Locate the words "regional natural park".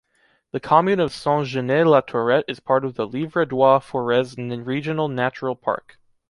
4.65-5.99